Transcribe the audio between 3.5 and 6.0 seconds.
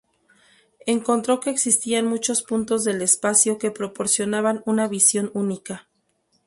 que proporcionaban una visión única.